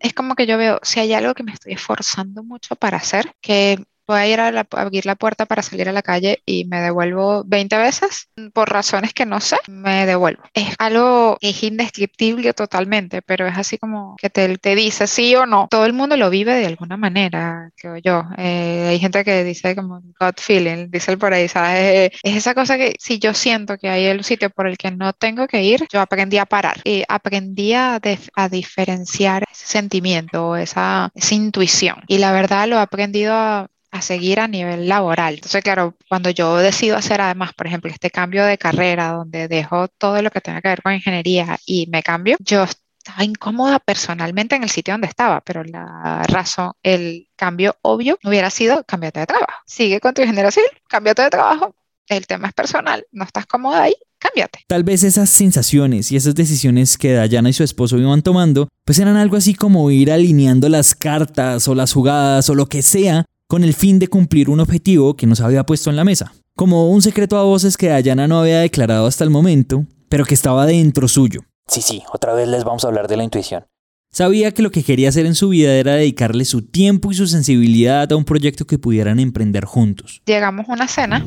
Es 0.00 0.12
como 0.14 0.34
que 0.34 0.46
yo 0.46 0.58
veo, 0.58 0.80
si 0.82 1.00
hay 1.00 1.12
algo 1.12 1.34
que 1.34 1.44
me 1.44 1.52
estoy 1.52 1.72
esforzando 1.72 2.42
mucho 2.42 2.76
para 2.76 2.96
hacer, 2.96 3.32
que 3.40 3.84
voy 4.08 4.20
a 4.20 4.26
ir 4.26 4.40
a, 4.40 4.66
abrir 4.72 5.06
la 5.06 5.14
puerta 5.14 5.46
para 5.46 5.62
salir 5.62 5.88
a 5.88 5.92
la 5.92 6.02
calle 6.02 6.42
y 6.46 6.64
me 6.64 6.80
devuelvo 6.80 7.44
20 7.44 7.76
veces 7.76 8.28
por 8.54 8.70
razones 8.70 9.12
que 9.12 9.26
no 9.26 9.40
sé, 9.40 9.56
me 9.68 10.06
devuelvo. 10.06 10.42
Es 10.54 10.74
algo 10.78 11.36
es 11.40 11.62
indescriptible 11.62 12.54
totalmente, 12.54 13.22
pero 13.22 13.46
es 13.46 13.56
así 13.56 13.78
como 13.78 14.16
que 14.16 14.30
te, 14.30 14.56
te 14.58 14.74
dice 14.74 15.06
sí 15.06 15.34
o 15.36 15.46
no. 15.46 15.68
Todo 15.70 15.84
el 15.84 15.92
mundo 15.92 16.16
lo 16.16 16.30
vive 16.30 16.54
de 16.54 16.66
alguna 16.66 16.96
manera, 16.96 17.70
creo 17.76 17.98
yo. 17.98 18.24
Eh, 18.38 18.86
hay 18.88 18.98
gente 18.98 19.24
que 19.24 19.44
dice 19.44 19.76
como 19.76 20.00
gut 20.00 20.40
feeling, 20.40 20.90
dice 20.90 21.12
el 21.12 21.18
por 21.18 21.34
ahí, 21.34 21.48
¿sabes? 21.48 22.10
Es 22.22 22.36
esa 22.36 22.54
cosa 22.54 22.76
que 22.78 22.94
si 22.98 23.18
yo 23.18 23.34
siento 23.34 23.76
que 23.76 23.90
hay 23.90 24.06
el 24.06 24.24
sitio 24.24 24.50
por 24.50 24.66
el 24.66 24.78
que 24.78 24.90
no 24.90 25.12
tengo 25.12 25.46
que 25.46 25.62
ir, 25.62 25.86
yo 25.92 26.00
aprendí 26.00 26.38
a 26.38 26.46
parar 26.46 26.80
y 26.84 27.04
aprendí 27.08 27.74
a, 27.74 28.00
a 28.34 28.48
diferenciar 28.48 29.44
ese 29.50 29.66
sentimiento, 29.66 30.56
esa, 30.56 31.10
esa 31.14 31.34
intuición. 31.34 32.02
Y 32.06 32.18
la 32.18 32.32
verdad 32.32 32.68
lo 32.68 32.76
he 32.76 32.80
aprendido 32.80 33.34
a 33.34 33.68
a 33.98 34.02
seguir 34.02 34.40
a 34.40 34.48
nivel 34.48 34.88
laboral. 34.88 35.34
Entonces, 35.34 35.62
claro, 35.62 35.94
cuando 36.08 36.30
yo 36.30 36.56
decido 36.56 36.96
hacer 36.96 37.20
además, 37.20 37.52
por 37.54 37.66
ejemplo, 37.66 37.90
este 37.90 38.10
cambio 38.10 38.44
de 38.44 38.58
carrera 38.58 39.12
donde 39.12 39.48
dejo 39.48 39.88
todo 39.88 40.22
lo 40.22 40.30
que 40.30 40.40
tenga 40.40 40.60
que 40.62 40.68
ver 40.68 40.82
con 40.82 40.94
ingeniería 40.94 41.58
y 41.66 41.86
me 41.88 42.02
cambio, 42.02 42.36
yo 42.40 42.64
estaba 42.64 43.24
incómoda 43.24 43.78
personalmente 43.78 44.56
en 44.56 44.62
el 44.62 44.70
sitio 44.70 44.94
donde 44.94 45.06
estaba, 45.06 45.40
pero 45.40 45.64
la 45.64 46.22
razón, 46.24 46.72
el 46.82 47.28
cambio 47.36 47.76
obvio 47.82 48.18
hubiera 48.24 48.50
sido 48.50 48.84
cámbiate 48.84 49.20
de 49.20 49.26
trabajo. 49.26 49.52
Sigue 49.66 50.00
con 50.00 50.14
tu 50.14 50.22
ingeniería 50.22 50.50
civil, 50.50 50.70
cámbiate 50.88 51.22
de 51.22 51.30
trabajo. 51.30 51.74
El 52.06 52.26
tema 52.26 52.48
es 52.48 52.54
personal, 52.54 53.04
no 53.12 53.24
estás 53.24 53.46
cómoda 53.46 53.82
ahí, 53.82 53.94
cámbiate. 54.18 54.60
Tal 54.66 54.82
vez 54.82 55.02
esas 55.02 55.28
sensaciones 55.28 56.10
y 56.10 56.16
esas 56.16 56.34
decisiones 56.34 56.96
que 56.96 57.12
Dayana 57.12 57.50
y 57.50 57.52
su 57.52 57.62
esposo 57.62 57.98
iban 57.98 58.22
tomando, 58.22 58.68
pues 58.84 58.98
eran 58.98 59.16
algo 59.16 59.36
así 59.36 59.54
como 59.54 59.90
ir 59.90 60.10
alineando 60.10 60.68
las 60.68 60.94
cartas 60.94 61.68
o 61.68 61.74
las 61.74 61.92
jugadas 61.92 62.48
o 62.48 62.54
lo 62.54 62.66
que 62.66 62.80
sea 62.82 63.26
con 63.48 63.64
el 63.64 63.72
fin 63.72 63.98
de 63.98 64.08
cumplir 64.08 64.50
un 64.50 64.60
objetivo 64.60 65.16
que 65.16 65.26
nos 65.26 65.40
había 65.40 65.64
puesto 65.64 65.88
en 65.88 65.96
la 65.96 66.04
mesa, 66.04 66.32
como 66.54 66.90
un 66.90 67.00
secreto 67.00 67.38
a 67.38 67.44
voces 67.44 67.78
que 67.78 67.88
Dayana 67.88 68.28
no 68.28 68.40
había 68.40 68.60
declarado 68.60 69.06
hasta 69.06 69.24
el 69.24 69.30
momento, 69.30 69.86
pero 70.10 70.26
que 70.26 70.34
estaba 70.34 70.66
dentro 70.66 71.08
suyo. 71.08 71.40
Sí, 71.66 71.80
sí, 71.80 72.02
otra 72.12 72.34
vez 72.34 72.46
les 72.46 72.64
vamos 72.64 72.84
a 72.84 72.88
hablar 72.88 73.08
de 73.08 73.16
la 73.16 73.24
intuición. 73.24 73.64
Sabía 74.10 74.52
que 74.52 74.62
lo 74.62 74.70
que 74.70 74.82
quería 74.82 75.08
hacer 75.08 75.24
en 75.24 75.34
su 75.34 75.48
vida 75.48 75.72
era 75.74 75.94
dedicarle 75.94 76.44
su 76.44 76.62
tiempo 76.62 77.10
y 77.10 77.14
su 77.14 77.26
sensibilidad 77.26 78.12
a 78.12 78.16
un 78.16 78.24
proyecto 78.24 78.66
que 78.66 78.78
pudieran 78.78 79.18
emprender 79.18 79.64
juntos. 79.64 80.22
Llegamos 80.26 80.68
a 80.68 80.72
una 80.72 80.88
cena, 80.88 81.26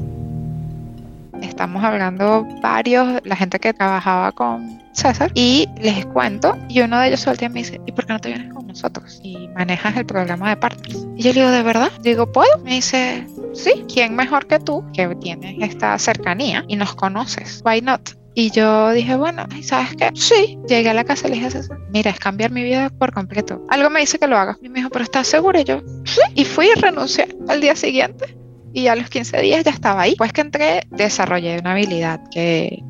estamos 1.41 1.83
hablando 1.83 2.47
varios, 2.61 3.21
la 3.23 3.35
gente 3.35 3.59
que 3.59 3.73
trabajaba 3.73 4.31
con 4.31 4.81
César, 4.93 5.31
y 5.33 5.67
les 5.81 6.05
cuento, 6.05 6.57
y 6.69 6.81
uno 6.81 6.99
de 6.99 7.07
ellos 7.07 7.21
suelta 7.21 7.47
me 7.49 7.59
dice, 7.59 7.79
¿y 7.85 7.91
por 7.91 8.05
qué 8.05 8.13
no 8.13 8.19
te 8.19 8.29
vienes 8.29 8.53
con 8.53 8.67
nosotros? 8.67 9.19
Y 9.23 9.47
manejas 9.49 9.95
el 9.97 10.05
programa 10.05 10.49
de 10.49 10.57
partners. 10.57 11.07
Y 11.15 11.23
yo 11.23 11.33
le 11.33 11.41
digo, 11.41 11.51
¿de 11.51 11.63
verdad? 11.63 11.91
Digo, 12.01 12.31
¿puedo? 12.31 12.57
Me 12.59 12.75
dice, 12.75 13.27
sí, 13.53 13.85
¿quién 13.91 14.15
mejor 14.15 14.47
que 14.47 14.59
tú 14.59 14.83
que 14.93 15.07
tienes 15.15 15.55
esta 15.61 15.97
cercanía 15.97 16.65
y 16.67 16.75
nos 16.75 16.93
conoces? 16.95 17.61
Why 17.65 17.81
not? 17.81 18.11
Y 18.33 18.49
yo 18.51 18.91
dije, 18.91 19.15
bueno, 19.17 19.45
¿sabes 19.61 19.95
qué? 19.97 20.09
Sí, 20.15 20.57
llegué 20.67 20.89
a 20.89 20.93
la 20.93 21.03
casa 21.03 21.27
y 21.27 21.31
le 21.31 21.35
dije, 21.37 21.51
César, 21.51 21.77
mira, 21.89 22.11
es 22.11 22.19
cambiar 22.19 22.51
mi 22.51 22.63
vida 22.63 22.89
por 22.89 23.11
completo. 23.11 23.65
Algo 23.69 23.89
me 23.89 23.99
dice 23.99 24.19
que 24.19 24.27
lo 24.27 24.37
haga. 24.37 24.57
Y 24.61 24.69
me 24.69 24.79
dijo, 24.79 24.89
pero 24.89 25.03
¿estás 25.03 25.27
segura? 25.27 25.59
Y 25.59 25.65
yo, 25.65 25.81
sí. 26.05 26.21
Y 26.35 26.45
fui 26.45 26.67
y 26.67 26.79
renuncié 26.79 27.27
al 27.49 27.59
día 27.59 27.75
siguiente. 27.75 28.40
Y 28.73 28.87
a 28.87 28.95
los 28.95 29.09
15 29.09 29.41
días 29.41 29.63
ya 29.63 29.71
estaba 29.71 30.01
ahí. 30.01 30.15
Pues 30.17 30.33
que 30.33 30.41
entré, 30.41 30.81
desarrollé 30.89 31.59
una 31.59 31.73
habilidad 31.73 32.21
que, 32.31 32.83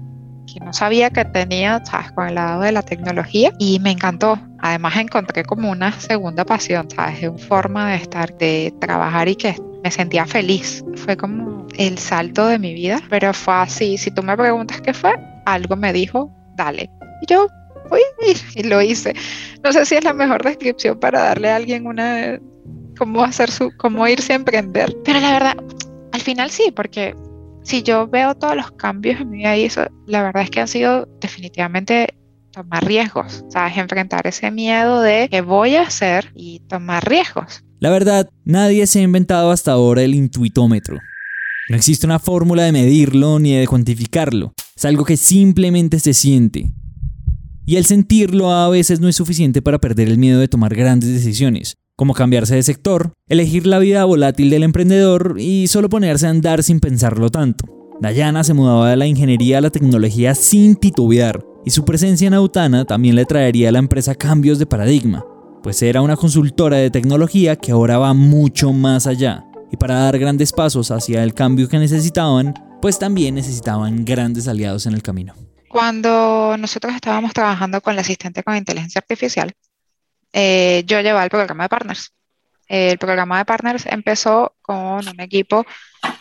no 0.64 0.74
sabía 0.74 1.10
que 1.10 1.24
tenía, 1.26 1.84
¿sabes? 1.86 2.12
Con 2.12 2.28
el 2.28 2.36
lado 2.36 2.62
de 2.62 2.72
la 2.72 2.82
tecnología 2.82 3.54
y 3.58 3.80
me 3.80 3.92
encantó. 3.92 4.38
Además 4.60 4.98
encontré 4.98 5.44
como 5.44 5.72
una 5.72 5.92
segunda 6.00 6.46
pasión, 6.46 6.90
¿sabes? 6.90 7.24
Una 7.24 7.38
forma 7.38 7.92
de 7.92 7.96
estar, 7.98 8.38
de 8.38 8.74
trabajar 8.80 9.30
y 9.30 9.36
que 9.36 9.56
me 9.84 9.92
sentía 9.92 10.26
feliz. 10.26 10.84
Fue 10.96 11.16
como 11.16 11.68
el 11.78 11.98
salto 11.98 12.48
de 12.48 12.60
mi 12.60 12.74
vida, 12.74 13.00
pero 13.10 13.34
fue 13.34 13.54
así. 13.56 13.98
Si 13.98 14.12
tú 14.12 14.24
me 14.24 14.36
preguntas 14.36 14.82
qué 14.82 14.94
fue, 14.94 15.14
algo 15.46 15.76
me 15.76 15.94
dijo, 15.94 16.32
dale. 16.56 16.90
Y 17.22 17.28
yo 17.28 17.48
fui 17.88 18.02
y 18.56 18.64
lo 18.64 18.82
hice. 18.82 19.14
No 19.64 19.72
sé 19.72 19.86
si 19.86 19.96
es 19.96 20.04
la 20.04 20.14
mejor 20.14 20.44
descripción 20.44 21.00
para 21.00 21.22
darle 21.22 21.50
a 21.50 21.56
alguien 21.56 21.88
una 21.88 22.40
cómo 23.02 23.24
hacer 23.24 23.50
su, 23.50 23.72
cómo 23.78 24.08
irse 24.08 24.34
a 24.34 24.36
emprender. 24.36 24.96
Pero 25.04 25.20
la 25.20 25.32
verdad, 25.32 25.56
al 26.12 26.22
final 26.22 26.52
sí, 26.52 26.72
porque 26.76 27.16
si 27.64 27.82
yo 27.82 28.08
veo 28.08 28.36
todos 28.36 28.56
los 28.56 28.70
cambios 28.74 29.20
en 29.20 29.32
mi 29.32 29.38
vida 29.38 29.58
y 29.58 29.64
eso, 29.64 29.88
la 30.06 30.22
verdad 30.22 30.44
es 30.44 30.52
que 30.52 30.60
han 30.60 30.68
sido 30.68 31.08
definitivamente 31.20 32.14
tomar 32.52 32.86
riesgos, 32.86 33.44
¿sabes? 33.50 33.76
Enfrentar 33.76 34.28
ese 34.28 34.52
miedo 34.52 35.02
de 35.02 35.30
qué 35.32 35.42
voy 35.42 35.78
a 35.78 35.82
hacer 35.82 36.32
y 36.36 36.60
tomar 36.68 37.10
riesgos. 37.10 37.64
La 37.80 37.90
verdad, 37.90 38.30
nadie 38.46 38.86
se 38.86 39.00
ha 39.00 39.02
inventado 39.02 39.50
hasta 39.50 39.72
ahora 39.72 40.04
el 40.04 40.14
intuitómetro. 40.14 41.00
No 41.70 41.76
existe 41.76 42.06
una 42.06 42.20
fórmula 42.20 42.66
de 42.66 42.72
medirlo 42.72 43.40
ni 43.40 43.56
de 43.56 43.66
cuantificarlo. 43.66 44.54
Es 44.76 44.86
algo 44.86 45.06
que 45.06 45.18
simplemente 45.18 46.00
se 46.00 46.14
siente. 46.14 46.72
Y 47.66 47.78
el 47.78 47.86
sentirlo 47.86 48.52
a 48.52 48.70
veces 48.70 49.00
no 49.00 49.08
es 49.08 49.16
suficiente 49.16 49.64
para 49.64 49.80
perder 49.80 50.08
el 50.08 50.20
miedo 50.20 50.40
de 50.40 50.48
tomar 50.48 50.76
grandes 50.76 51.12
decisiones, 51.12 51.78
como 51.96 52.14
cambiarse 52.14 52.56
de 52.56 52.64
sector, 52.64 53.14
elegir 53.28 53.68
la 53.68 53.80
vida 53.80 54.04
volátil 54.06 54.50
del 54.50 54.64
emprendedor 54.64 55.36
y 55.38 55.68
solo 55.68 55.90
ponerse 55.90 56.28
a 56.28 56.32
andar 56.32 56.64
sin 56.64 56.80
pensarlo 56.80 57.30
tanto. 57.30 57.66
Dayana 58.00 58.44
se 58.44 58.56
mudaba 58.56 58.90
de 58.90 58.98
la 58.98 59.06
ingeniería 59.06 59.60
a 59.60 59.62
la 59.62 59.70
tecnología 59.70 60.34
sin 60.34 60.76
titubear, 60.76 61.46
y 61.64 61.70
su 61.70 61.86
presencia 61.86 62.28
en 62.28 62.34
Autana 62.34 62.86
también 62.86 63.16
le 63.16 63.26
traería 63.26 63.70
a 63.70 63.72
la 63.72 63.80
empresa 63.80 64.16
cambios 64.16 64.58
de 64.58 64.66
paradigma, 64.66 65.24
pues 65.62 65.82
era 65.84 66.02
una 66.02 66.18
consultora 66.18 66.78
de 66.78 66.90
tecnología 66.90 67.56
que 67.56 67.72
ahora 67.72 68.00
va 68.00 68.16
mucho 68.16 68.74
más 68.74 69.06
allá, 69.06 69.46
y 69.72 69.78
para 69.78 70.00
dar 70.00 70.18
grandes 70.18 70.52
pasos 70.52 70.90
hacia 70.90 71.24
el 71.24 71.36
cambio 71.36 71.70
que 71.70 71.78
necesitaban, 71.78 72.56
pues 72.82 72.98
también 72.98 73.36
necesitaban 73.36 74.04
grandes 74.04 74.48
aliados 74.48 74.88
en 74.88 74.94
el 74.94 75.04
camino. 75.04 75.36
Cuando 75.70 76.58
nosotros 76.58 76.96
estábamos 76.96 77.32
trabajando 77.34 77.80
con 77.82 77.94
el 77.94 78.00
asistente 78.00 78.44
con 78.44 78.58
inteligencia 78.58 79.00
artificial, 79.00 79.54
eh, 80.34 80.84
yo 80.86 81.02
llevaba 81.02 81.24
el 81.24 81.30
programa 81.30 81.64
de 81.64 81.70
partners. 81.70 82.14
el 82.68 82.98
programa 82.98 83.38
de 83.40 83.46
partners 83.46 83.86
empezó 83.86 84.56
con 84.62 85.08
un 85.08 85.20
equipo 85.20 85.66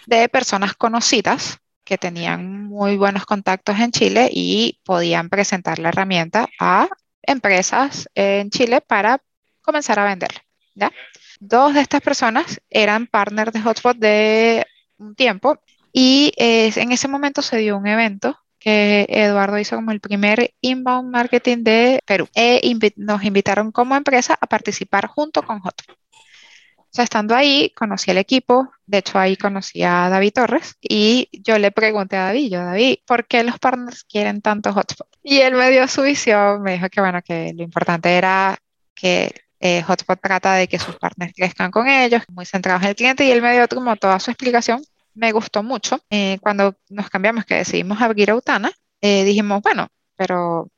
de 0.06 0.28
personas 0.28 0.74
conocidas 0.74 1.58
que 1.84 1.98
tenían 1.98 2.66
muy 2.68 2.96
buenos 2.96 3.26
contactos 3.26 3.78
en 3.78 3.90
Chile 3.90 4.30
y 4.32 4.80
podían 4.84 5.28
presentar 5.28 5.78
la 5.78 5.88
herramienta 5.88 6.48
a 6.58 6.88
empresas 7.22 8.08
en 8.14 8.50
Chile 8.50 8.80
para 8.80 9.20
comenzar 9.60 9.98
a 9.98 10.04
venderla. 10.04 10.44
¿ya? 10.74 10.92
Dos 11.40 11.74
de 11.74 11.80
estas 11.80 12.00
personas 12.00 12.60
eran 12.70 13.06
partners 13.06 13.52
de 13.52 13.60
Hotspot 13.60 13.96
de 13.96 14.66
un 14.98 15.14
tiempo 15.14 15.58
y 15.92 16.32
eh, 16.36 16.72
en 16.76 16.92
ese 16.92 17.08
momento 17.08 17.42
se 17.42 17.56
dio 17.56 17.76
un 17.76 17.86
evento 17.86 18.38
que 18.60 19.06
Eduardo 19.08 19.58
hizo 19.58 19.74
como 19.76 19.90
el 19.90 20.00
primer 20.00 20.54
inbound 20.60 21.10
marketing 21.10 21.64
de 21.64 22.00
Perú. 22.06 22.28
E 22.34 22.60
nos 22.96 23.24
invitaron 23.24 23.72
como 23.72 23.96
empresa 23.96 24.38
a 24.40 24.46
participar 24.46 25.06
junto 25.08 25.42
con 25.42 25.60
Hotspot. 25.60 25.96
O 25.96 26.92
sea, 26.92 27.04
estando 27.04 27.36
ahí, 27.36 27.72
conocí 27.76 28.10
al 28.10 28.18
equipo, 28.18 28.68
de 28.84 28.98
hecho 28.98 29.18
ahí 29.18 29.36
conocí 29.36 29.82
a 29.84 30.08
David 30.08 30.32
Torres 30.34 30.76
y 30.80 31.28
yo 31.32 31.56
le 31.58 31.70
pregunté 31.70 32.16
a 32.16 32.24
David, 32.26 32.50
yo 32.50 32.64
David, 32.64 32.98
¿por 33.06 33.26
qué 33.26 33.44
los 33.44 33.58
partners 33.60 34.04
quieren 34.04 34.42
tanto 34.42 34.72
Hotspot? 34.72 35.08
Y 35.22 35.38
él 35.38 35.54
me 35.54 35.70
dio 35.70 35.86
su 35.86 36.02
visión, 36.02 36.62
me 36.62 36.72
dijo 36.72 36.88
que 36.90 37.00
bueno, 37.00 37.22
que 37.22 37.52
lo 37.54 37.62
importante 37.62 38.12
era 38.16 38.58
que 38.92 39.32
eh, 39.60 39.82
Hotspot 39.82 40.20
trata 40.20 40.54
de 40.54 40.66
que 40.66 40.80
sus 40.80 40.96
partners 40.96 41.32
crezcan 41.34 41.70
con 41.70 41.88
ellos, 41.88 42.22
muy 42.28 42.44
centrados 42.44 42.82
en 42.82 42.88
el 42.88 42.96
cliente 42.96 43.24
y 43.24 43.30
él 43.30 43.40
me 43.40 43.52
dio 43.52 43.68
como 43.68 43.94
toda 43.96 44.18
su 44.18 44.32
explicación 44.32 44.82
me 45.14 45.32
gustó 45.32 45.62
mucho. 45.62 46.00
Eh, 46.10 46.38
cuando 46.40 46.76
nos 46.88 47.10
cambiamos, 47.10 47.44
que 47.44 47.56
decidimos 47.56 48.00
abrir 48.00 48.30
Autana, 48.30 48.72
eh, 49.00 49.24
dijimos, 49.24 49.62
bueno, 49.62 49.88
pero 50.16 50.70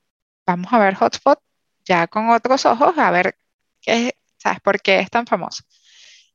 vamos 0.46 0.72
a 0.72 0.78
ver 0.78 0.94
Hotspot 0.94 1.40
ya 1.84 2.06
con 2.06 2.30
otros 2.30 2.66
ojos, 2.66 2.96
a 2.98 3.10
ver 3.10 3.36
qué, 3.80 4.16
¿sabes? 4.38 4.60
por 4.60 4.80
qué 4.80 5.00
es 5.00 5.10
tan 5.10 5.26
famoso. 5.26 5.64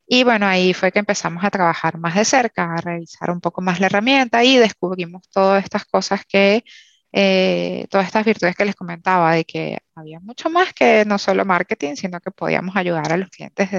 Y 0.07 0.23
bueno, 0.23 0.47
ahí 0.47 0.73
fue 0.73 0.91
que 0.91 0.99
empezamos 0.99 1.43
a 1.43 1.51
trabajar 1.51 1.97
más 1.97 2.15
de 2.15 2.25
cerca, 2.25 2.73
a 2.73 2.77
revisar 2.81 3.29
un 3.31 3.41
poco 3.41 3.61
más 3.61 3.79
la 3.79 3.87
herramienta 3.87 4.43
y 4.43 4.57
descubrimos 4.57 5.29
todas 5.29 5.63
estas 5.63 5.85
cosas 5.85 6.25
que, 6.25 6.63
eh, 7.11 7.87
todas 7.89 8.07
estas 8.07 8.25
virtudes 8.25 8.55
que 8.55 8.65
les 8.65 8.75
comentaba, 8.75 9.33
de 9.33 9.45
que 9.45 9.79
había 9.95 10.19
mucho 10.21 10.49
más 10.49 10.73
que 10.73 11.03
no 11.05 11.17
solo 11.17 11.45
marketing, 11.45 11.95
sino 11.95 12.19
que 12.21 12.31
podíamos 12.31 12.75
ayudar 12.75 13.11
a 13.11 13.17
los 13.17 13.29
clientes 13.29 13.69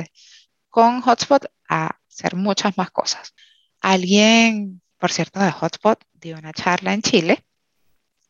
con 0.68 1.00
Hotspot 1.02 1.46
a 1.68 1.98
hacer 2.08 2.36
muchas 2.36 2.76
más 2.76 2.90
cosas. 2.90 3.34
Alguien, 3.80 4.82
por 4.98 5.12
cierto, 5.12 5.40
de 5.40 5.52
Hotspot 5.52 6.02
dio 6.14 6.36
una 6.38 6.52
charla 6.52 6.94
en 6.94 7.02
Chile 7.02 7.44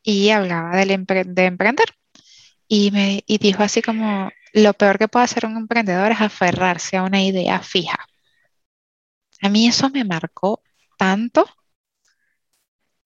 y 0.03 0.31
hablaba 0.31 0.77
de 0.77 1.45
emprender. 1.45 1.87
Y, 2.67 2.91
me, 2.91 3.23
y 3.27 3.39
dijo 3.39 3.63
así 3.63 3.83
como, 3.83 4.31
lo 4.53 4.75
peor 4.75 4.99
que 4.99 5.09
puede 5.09 5.25
hacer 5.25 5.47
un 5.47 5.57
emprendedor 5.57 6.13
es 6.13 6.21
aferrarse 6.21 6.97
a 6.97 7.03
una 7.03 7.23
idea 7.23 7.61
fija. 7.61 8.07
A 9.41 9.49
mí 9.49 9.67
eso 9.69 9.89
me 9.91 10.05
marcó 10.05 10.63
tanto 10.99 11.47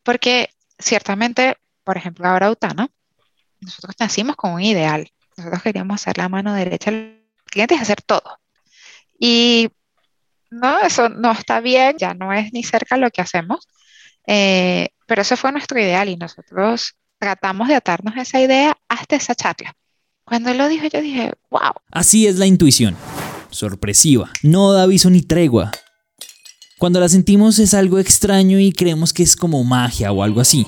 porque 0.02 0.50
ciertamente, 0.78 1.56
por 1.84 1.96
ejemplo, 1.96 2.26
ahora 2.26 2.50
Utana, 2.50 2.88
nosotros 3.60 3.94
nacimos 3.98 4.36
con 4.36 4.52
un 4.52 4.62
ideal. 4.62 5.10
Nosotros 5.36 5.62
queríamos 5.62 6.00
hacer 6.00 6.18
la 6.18 6.28
mano 6.28 6.54
derecha 6.54 6.90
al 6.90 7.24
cliente 7.44 7.76
hacer 7.76 8.02
todo. 8.02 8.38
Y 9.18 9.70
no, 10.52 10.80
eso 10.80 11.08
no 11.08 11.32
está 11.32 11.60
bien, 11.60 11.96
ya 11.98 12.12
no 12.12 12.32
es 12.32 12.52
ni 12.52 12.62
cerca 12.62 12.96
lo 12.96 13.10
que 13.10 13.22
hacemos. 13.22 13.66
Eh, 14.26 14.90
pero 15.06 15.22
ese 15.22 15.36
fue 15.36 15.50
nuestro 15.50 15.80
ideal 15.80 16.08
y 16.08 16.16
nosotros 16.16 16.94
tratamos 17.18 17.68
de 17.68 17.74
atarnos 17.74 18.14
a 18.16 18.22
esa 18.22 18.40
idea 18.40 18.76
hasta 18.88 19.16
esa 19.16 19.34
charla. 19.34 19.74
Cuando 20.24 20.50
él 20.50 20.58
lo 20.58 20.68
dijo, 20.68 20.86
yo 20.92 21.00
dije, 21.00 21.32
wow. 21.50 21.72
Así 21.90 22.26
es 22.26 22.38
la 22.38 22.46
intuición. 22.46 22.96
Sorpresiva. 23.50 24.30
No 24.42 24.72
da 24.72 24.84
aviso 24.84 25.08
ni 25.10 25.22
tregua. 25.22 25.72
Cuando 26.78 27.00
la 27.00 27.08
sentimos 27.08 27.58
es 27.58 27.74
algo 27.74 27.98
extraño 27.98 28.58
y 28.58 28.72
creemos 28.72 29.12
que 29.12 29.22
es 29.22 29.36
como 29.36 29.64
magia 29.64 30.12
o 30.12 30.22
algo 30.22 30.40
así. 30.40 30.66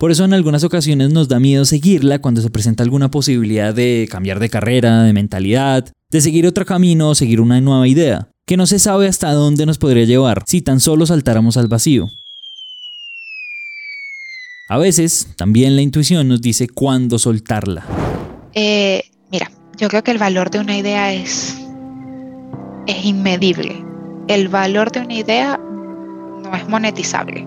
Por 0.00 0.10
eso 0.10 0.24
en 0.24 0.34
algunas 0.34 0.64
ocasiones 0.64 1.12
nos 1.12 1.28
da 1.28 1.38
miedo 1.38 1.64
seguirla 1.64 2.18
cuando 2.18 2.40
se 2.40 2.50
presenta 2.50 2.82
alguna 2.82 3.10
posibilidad 3.10 3.72
de 3.72 4.08
cambiar 4.10 4.40
de 4.40 4.50
carrera, 4.50 5.02
de 5.04 5.12
mentalidad, 5.12 5.92
de 6.10 6.20
seguir 6.20 6.46
otro 6.46 6.64
camino 6.64 7.10
o 7.10 7.14
seguir 7.14 7.40
una 7.40 7.60
nueva 7.60 7.86
idea, 7.86 8.28
que 8.46 8.56
no 8.56 8.66
se 8.66 8.78
sabe 8.78 9.08
hasta 9.08 9.32
dónde 9.32 9.66
nos 9.66 9.78
podría 9.78 10.04
llevar 10.04 10.42
si 10.46 10.60
tan 10.60 10.80
solo 10.80 11.06
saltáramos 11.06 11.56
al 11.56 11.68
vacío. 11.68 12.10
A 14.68 14.78
veces 14.78 15.28
también 15.36 15.76
la 15.76 15.82
intuición 15.82 16.28
nos 16.28 16.40
dice 16.40 16.68
cuándo 16.68 17.18
soltarla. 17.18 17.84
Eh, 18.54 19.02
mira, 19.30 19.50
yo 19.76 19.88
creo 19.88 20.02
que 20.02 20.10
el 20.10 20.18
valor 20.18 20.50
de 20.50 20.60
una 20.60 20.76
idea 20.76 21.12
es, 21.12 21.56
es 22.86 23.04
inmedible. 23.04 23.84
El 24.28 24.48
valor 24.48 24.90
de 24.90 25.00
una 25.00 25.14
idea 25.14 25.58
no 25.58 26.54
es 26.56 26.68
monetizable. 26.68 27.46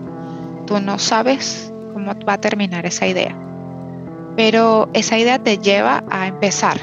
Tú 0.66 0.80
no 0.80 0.98
sabes 0.98 1.72
cómo 1.92 2.14
va 2.26 2.34
a 2.34 2.40
terminar 2.40 2.86
esa 2.86 3.06
idea. 3.06 3.36
Pero 4.36 4.88
esa 4.94 5.18
idea 5.18 5.42
te 5.42 5.58
lleva 5.58 6.04
a 6.10 6.28
empezar 6.28 6.78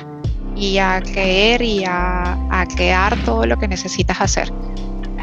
y 0.56 0.78
a 0.78 1.02
creer 1.02 1.62
y 1.62 1.84
a, 1.86 2.38
a 2.62 2.66
crear 2.66 3.16
todo 3.24 3.46
lo 3.46 3.58
que 3.58 3.68
necesitas 3.68 4.22
hacer. 4.22 4.52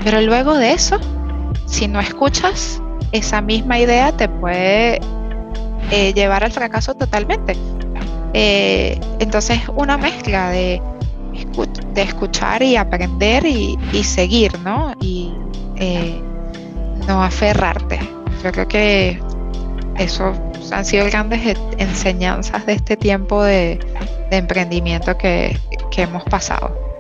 Pero 0.05 0.21
luego 0.21 0.55
de 0.55 0.73
eso, 0.73 0.99
si 1.67 1.89
no 1.89 2.01
escuchas, 2.01 2.83
esa 3.13 3.41
misma 3.41 3.79
idea 3.79 4.13
te 4.13 4.29
puede 4.29 5.01
eh, 5.91 6.13
llevar 6.15 6.45
al 6.45 6.53
fracaso 6.53 6.95
totalmente. 6.95 7.57
Eh, 8.35 8.99
entonces, 9.19 9.61
una 9.75 9.97
mezcla 9.97 10.51
de, 10.51 10.81
de 11.95 12.03
escuchar 12.03 12.63
y 12.63 12.77
aprender 12.77 13.47
y, 13.47 13.77
seguir, 14.05 14.59
¿no? 14.61 14.93
Y 15.01 15.35
eh, 15.77 16.21
no 17.07 17.23
aferrarte. 17.23 17.99
Yo 18.43 18.53
creo 18.53 18.69
que 18.69 19.21
eso 19.99 20.33
han 20.73 20.85
sido 20.85 21.05
grandes 21.07 21.57
enseñanzas 21.79 22.65
de 22.67 22.73
este 22.73 22.97
tiempo 22.97 23.43
de, 23.43 23.79
de 24.31 24.37
emprendimiento 24.37 25.17
que, 25.19 25.59
que 25.91 26.03
hemos 26.03 26.25
pasado. 26.25 26.92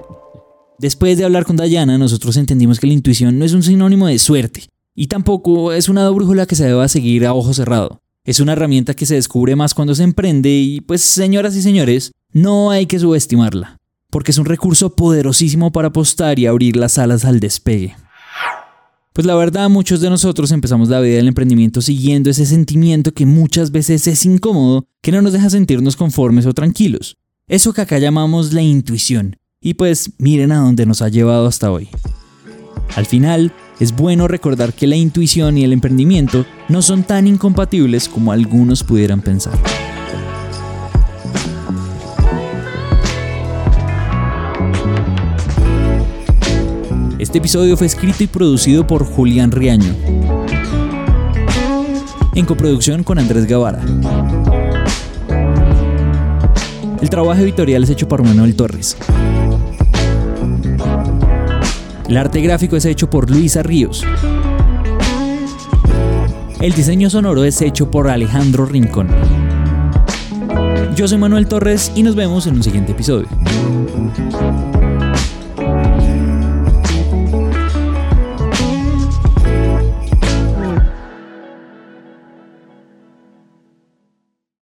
Después 0.82 1.16
de 1.16 1.24
hablar 1.24 1.44
con 1.44 1.54
Dayana, 1.54 1.96
nosotros 1.96 2.36
entendimos 2.36 2.80
que 2.80 2.88
la 2.88 2.92
intuición 2.92 3.38
no 3.38 3.44
es 3.44 3.52
un 3.52 3.62
sinónimo 3.62 4.08
de 4.08 4.18
suerte, 4.18 4.64
y 4.96 5.06
tampoco 5.06 5.72
es 5.72 5.88
una 5.88 6.10
brújula 6.10 6.44
que 6.44 6.56
se 6.56 6.64
deba 6.64 6.88
seguir 6.88 7.24
a 7.24 7.34
ojo 7.34 7.54
cerrado. 7.54 8.00
Es 8.24 8.40
una 8.40 8.54
herramienta 8.54 8.94
que 8.94 9.06
se 9.06 9.14
descubre 9.14 9.54
más 9.54 9.74
cuando 9.74 9.94
se 9.94 10.02
emprende 10.02 10.50
y 10.50 10.80
pues 10.80 11.02
señoras 11.02 11.54
y 11.54 11.62
señores, 11.62 12.10
no 12.32 12.72
hay 12.72 12.86
que 12.86 12.98
subestimarla, 12.98 13.78
porque 14.10 14.32
es 14.32 14.38
un 14.38 14.44
recurso 14.44 14.96
poderosísimo 14.96 15.70
para 15.70 15.86
apostar 15.86 16.40
y 16.40 16.46
abrir 16.46 16.74
las 16.74 16.98
alas 16.98 17.24
al 17.24 17.38
despegue. 17.38 17.94
Pues 19.12 19.24
la 19.24 19.36
verdad, 19.36 19.70
muchos 19.70 20.00
de 20.00 20.10
nosotros 20.10 20.50
empezamos 20.50 20.88
la 20.88 20.98
vida 20.98 21.14
del 21.14 21.28
emprendimiento 21.28 21.80
siguiendo 21.80 22.28
ese 22.28 22.44
sentimiento 22.44 23.14
que 23.14 23.24
muchas 23.24 23.70
veces 23.70 24.08
es 24.08 24.26
incómodo, 24.26 24.88
que 25.00 25.12
no 25.12 25.22
nos 25.22 25.32
deja 25.32 25.48
sentirnos 25.48 25.94
conformes 25.94 26.44
o 26.44 26.54
tranquilos. 26.54 27.18
Eso 27.46 27.72
que 27.72 27.82
acá 27.82 28.00
llamamos 28.00 28.52
la 28.52 28.62
intuición. 28.62 29.36
Y 29.64 29.74
pues 29.74 30.10
miren 30.18 30.50
a 30.50 30.58
dónde 30.58 30.86
nos 30.86 31.02
ha 31.02 31.08
llevado 31.08 31.46
hasta 31.46 31.70
hoy. 31.70 31.88
Al 32.96 33.06
final, 33.06 33.52
es 33.78 33.94
bueno 33.94 34.26
recordar 34.26 34.72
que 34.72 34.88
la 34.88 34.96
intuición 34.96 35.56
y 35.56 35.62
el 35.62 35.72
emprendimiento 35.72 36.44
no 36.68 36.82
son 36.82 37.04
tan 37.04 37.28
incompatibles 37.28 38.08
como 38.08 38.32
algunos 38.32 38.82
pudieran 38.82 39.22
pensar. 39.22 39.54
Este 47.20 47.38
episodio 47.38 47.76
fue 47.76 47.86
escrito 47.86 48.24
y 48.24 48.26
producido 48.26 48.84
por 48.84 49.04
Julián 49.04 49.52
Riaño, 49.52 49.94
en 52.34 52.44
coproducción 52.46 53.04
con 53.04 53.20
Andrés 53.20 53.46
Guevara. 53.46 53.80
El 57.00 57.08
trabajo 57.08 57.40
editorial 57.40 57.84
es 57.84 57.90
hecho 57.90 58.08
por 58.08 58.24
Manuel 58.24 58.56
Torres. 58.56 58.96
El 62.12 62.18
arte 62.18 62.42
gráfico 62.42 62.76
es 62.76 62.84
hecho 62.84 63.08
por 63.08 63.30
Luisa 63.30 63.62
Ríos. 63.62 64.04
El 66.60 66.74
diseño 66.74 67.08
sonoro 67.08 67.42
es 67.42 67.62
hecho 67.62 67.90
por 67.90 68.10
Alejandro 68.10 68.66
Rincón. 68.66 69.08
Yo 70.94 71.08
soy 71.08 71.16
Manuel 71.16 71.48
Torres 71.48 71.90
y 71.94 72.02
nos 72.02 72.14
vemos 72.14 72.46
en 72.46 72.56
un 72.56 72.62
siguiente 72.62 72.92
episodio. 72.92 73.28